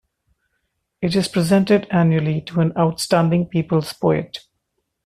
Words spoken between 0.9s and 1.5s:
It is